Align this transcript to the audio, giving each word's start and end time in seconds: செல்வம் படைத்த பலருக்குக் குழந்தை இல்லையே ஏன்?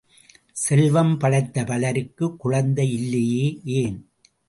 செல்வம் 0.55 1.17
படைத்த 1.17 1.63
பலருக்குக் 1.63 2.39
குழந்தை 2.39 2.91
இல்லையே 2.91 3.45
ஏன்? 3.63 3.97